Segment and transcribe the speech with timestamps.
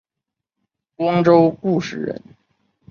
[0.95, 2.23] 光州固始人。